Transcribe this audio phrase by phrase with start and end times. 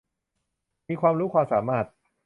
[0.87, 1.85] มีความรู้ความสามารถ